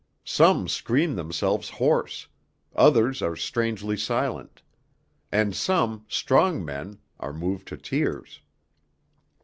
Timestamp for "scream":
0.67-1.13